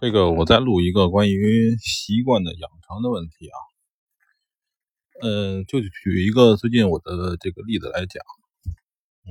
[0.00, 3.58] 这个我再录一个关于习惯的养成的问题啊，
[5.20, 8.24] 嗯，就举一个最近我的这个例子来讲，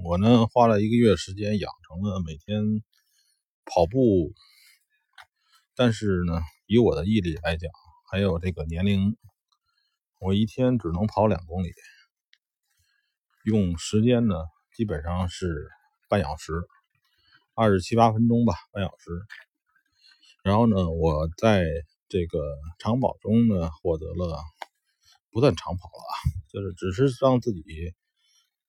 [0.05, 2.83] 我呢花了一个月时间养成了每天
[3.65, 4.35] 跑步，
[5.75, 7.71] 但是呢，以我的毅力来讲，
[8.11, 9.17] 还有这个年龄，
[10.19, 11.73] 我一天只能跑两公里，
[13.43, 14.35] 用时间呢
[14.77, 15.67] 基本上是
[16.07, 16.61] 半小时，
[17.55, 19.25] 二十七八分钟吧，半小时。
[20.43, 21.65] 然后呢，我在
[22.07, 22.39] 这个
[22.79, 24.41] 长跑中呢，获得了
[25.31, 26.13] 不算长跑了啊，
[26.51, 27.93] 就是只是让自己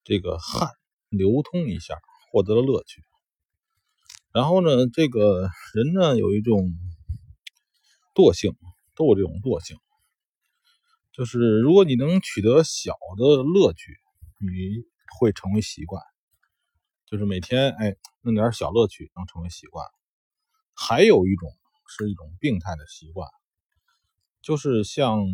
[0.05, 0.69] 这个汗
[1.09, 1.95] 流通一下，
[2.33, 3.03] 获得了乐趣。
[4.33, 6.71] 然后呢，这个人呢有一种
[8.15, 8.55] 惰性，
[8.95, 9.79] 都有这种惰性，
[11.13, 13.97] 就是如果你能取得小的乐趣，
[14.41, 14.85] 你
[15.19, 16.03] 会成为习惯，
[17.07, 19.87] 就是每天哎弄点小乐趣能成为习惯。
[20.81, 21.49] 还有一种。
[21.93, 23.29] 是一种病态的习惯，
[24.43, 25.27] 就是像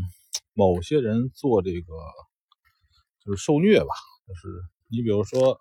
[0.55, 1.93] 某些人做这个，
[3.23, 3.89] 就是受虐吧。
[4.27, 4.49] 就是
[4.89, 5.61] 你比如说，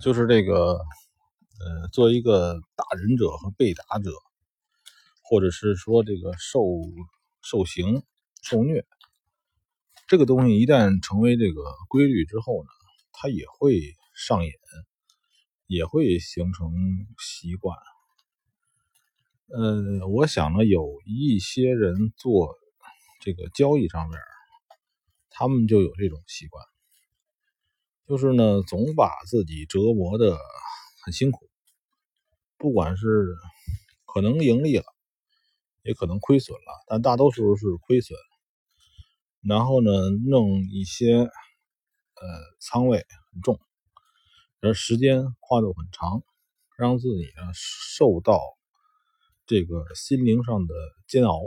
[0.00, 0.78] 就是这个，
[1.60, 4.12] 呃，做一个打人者和被打者，
[5.22, 6.62] 或者是说这个受
[7.42, 8.02] 受刑、
[8.42, 8.86] 受虐，
[10.06, 12.70] 这个东西一旦成为这个规律之后呢，
[13.12, 13.78] 它也会
[14.14, 14.50] 上瘾，
[15.68, 16.72] 也会形成
[17.18, 17.78] 习惯。
[19.50, 22.56] 呃，我想呢，有一些人做
[23.20, 24.18] 这个交易上面，
[25.30, 26.64] 他们就有这种习惯，
[28.06, 30.38] 就是呢，总把自己折磨的
[31.04, 31.48] 很辛苦，
[32.56, 33.06] 不管是
[34.06, 34.84] 可能盈利了，
[35.82, 38.18] 也可能亏损了，但大多数是亏损。
[39.42, 39.90] 然后呢，
[40.26, 41.30] 弄一些呃
[42.58, 43.60] 仓位很重，
[44.60, 46.22] 而时间跨度很长，
[46.76, 48.40] 让自己呢受到。
[49.50, 50.74] 这个心灵上的
[51.06, 51.40] 煎熬，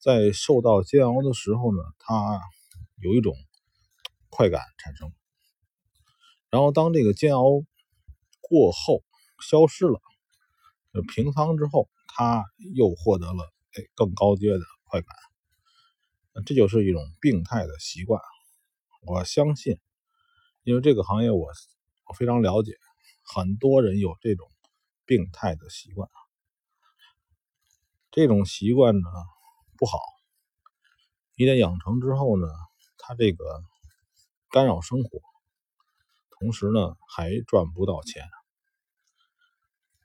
[0.00, 2.40] 在受到煎熬的时候呢，他
[2.96, 3.36] 有一种
[4.30, 5.12] 快感产生。
[6.50, 7.44] 然后当这个煎熬
[8.40, 9.04] 过后
[9.38, 10.00] 消失了，
[11.14, 15.16] 平仓之后，他又获得了哎更高阶的快感。
[16.44, 18.20] 这就是一种病态的习惯。
[19.02, 19.78] 我相信，
[20.66, 21.46] 因为这个行业我
[22.08, 22.72] 我非常了解，
[23.22, 24.50] 很多人有这种
[25.04, 26.10] 病态的习惯。
[28.10, 29.08] 这种习惯呢
[29.78, 30.00] 不好，
[31.36, 32.48] 一旦养成之后呢，
[32.98, 33.44] 它这个
[34.50, 35.20] 干扰生活，
[36.40, 38.28] 同时呢还赚不到钱。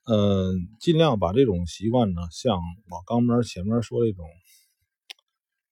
[0.06, 2.60] 嗯，尽量把这种习惯呢，像
[2.92, 4.28] 我刚边前面说这种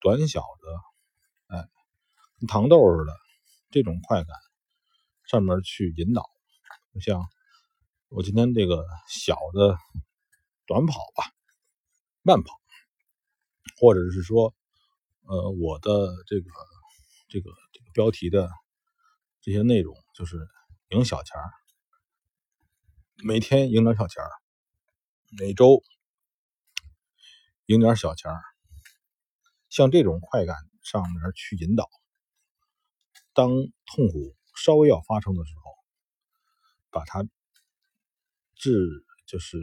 [0.00, 1.68] 短小的，哎，
[2.48, 3.12] 糖豆似的
[3.70, 4.34] 这种快感
[5.30, 6.28] 上面去引导，
[7.00, 7.22] 像
[8.08, 9.78] 我今天这个小的
[10.66, 11.22] 短跑吧。
[12.22, 12.60] 慢跑，
[13.80, 14.52] 或者是说，
[15.22, 15.90] 呃，我的
[16.26, 16.50] 这个
[17.28, 18.50] 这个这个标题的
[19.40, 20.48] 这些内容，就是
[20.88, 21.48] 赢小钱儿，
[23.24, 24.30] 每天赢点小钱儿，
[25.38, 25.80] 每周
[27.66, 28.42] 赢点小钱儿，
[29.68, 31.88] 像这种快感上面去引导，
[33.32, 33.48] 当
[33.86, 35.72] 痛苦稍微要发生的时候，
[36.90, 37.24] 把它
[38.54, 39.56] 治就是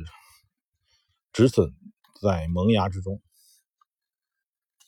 [1.31, 1.71] 止损。
[2.19, 3.21] 在萌芽之中，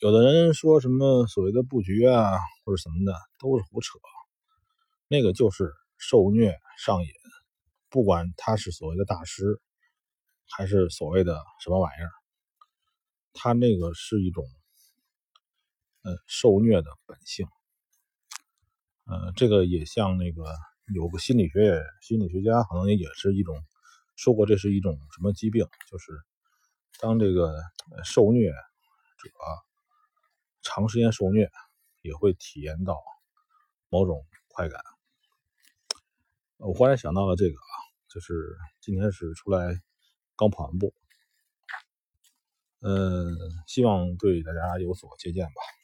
[0.00, 4.00] 有的人说什么所谓的布局啊，或者什么的，都是胡扯。
[5.06, 7.08] 那个就是受虐上瘾，
[7.88, 9.62] 不管他是所谓的大师，
[10.48, 12.10] 还是所谓的什么玩意儿，
[13.32, 14.44] 他那个是一种，
[16.02, 17.46] 呃，受虐的本性。
[19.06, 20.44] 呃，这个也像那个
[20.94, 23.64] 有个心理学心理学家，可能也是一种
[24.16, 26.12] 说过，这是一种什么疾病，就是。
[27.02, 27.54] 当这个
[28.04, 29.30] 受虐者
[30.60, 31.50] 长时间受虐，
[32.02, 33.00] 也会体验到
[33.88, 34.82] 某种快感。
[36.58, 37.72] 我忽然想到了这个啊，
[38.12, 39.80] 就是今天是出来
[40.36, 40.92] 刚跑完步，
[42.80, 43.34] 嗯，
[43.66, 45.79] 希望对大家有所借鉴吧。